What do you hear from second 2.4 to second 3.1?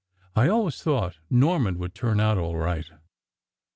right."